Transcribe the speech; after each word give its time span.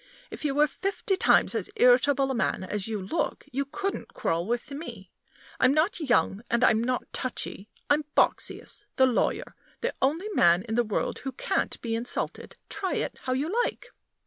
If 0.31 0.43
you 0.43 0.55
were 0.55 0.65
fifty 0.65 1.15
times 1.15 1.53
as 1.53 1.69
irritable 1.75 2.31
a 2.31 2.33
man 2.33 2.63
as 2.63 2.87
you 2.87 2.99
look, 2.99 3.45
you 3.51 3.65
couldn't 3.65 4.15
quarrel 4.15 4.47
with 4.47 4.71
me. 4.71 5.11
I'm 5.59 5.75
not 5.75 5.99
young, 5.99 6.41
and 6.49 6.63
I'm 6.63 6.83
not 6.83 7.13
touchy 7.13 7.69
I'm 7.87 8.05
Boxsious, 8.15 8.85
the 8.95 9.05
lawyer; 9.05 9.53
the 9.81 9.93
only 10.01 10.27
man 10.29 10.63
in 10.63 10.73
the 10.73 10.83
world 10.83 11.19
who 11.19 11.31
can't 11.33 11.79
be 11.83 11.93
insulted, 11.93 12.55
try 12.67 12.93
it 12.95 13.19
how 13.25 13.33
you 13.33 13.53
like!" 13.63 13.93